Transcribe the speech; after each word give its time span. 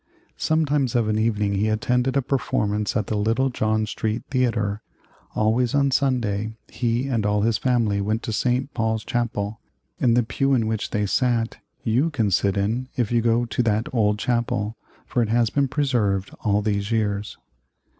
Sometimes 0.39 0.95
of 0.95 1.07
an 1.09 1.19
evening 1.19 1.53
he 1.53 1.67
attended 1.67 2.17
a 2.17 2.23
performance 2.23 2.97
at 2.97 3.05
the 3.05 3.15
little 3.15 3.51
John 3.51 3.85
Street 3.85 4.23
Theatre. 4.31 4.81
Always 5.35 5.75
on 5.75 5.91
Sunday 5.91 6.53
he 6.69 7.07
and 7.07 7.23
all 7.23 7.43
his 7.43 7.59
family 7.59 8.01
went 8.01 8.23
to 8.23 8.33
St. 8.33 8.73
Paul's 8.73 9.05
Chapel. 9.05 9.59
And 9.99 10.17
the 10.17 10.23
pew 10.23 10.55
in 10.55 10.65
which 10.65 10.89
they 10.89 11.05
sat 11.05 11.57
you 11.83 12.09
can 12.09 12.31
sit 12.31 12.57
in 12.57 12.89
if 12.97 13.11
you 13.11 13.21
go 13.21 13.45
to 13.45 13.61
that 13.61 13.93
old 13.93 14.17
chapel, 14.17 14.75
for 15.05 15.21
it 15.21 15.29
has 15.29 15.51
been 15.51 15.67
preserved 15.67 16.31
all 16.39 16.63
these 16.63 16.91
years. 16.91 17.37